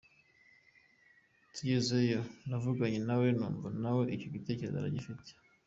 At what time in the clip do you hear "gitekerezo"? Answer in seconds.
4.35-4.77